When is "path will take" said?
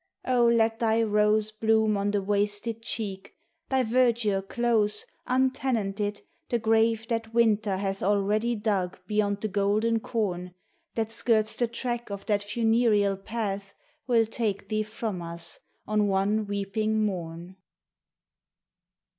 13.15-14.69